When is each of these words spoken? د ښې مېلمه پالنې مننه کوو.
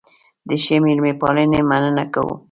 د 0.47 0.49
ښې 0.63 0.75
مېلمه 0.83 1.11
پالنې 1.21 1.59
مننه 1.69 2.05
کوو. 2.13 2.35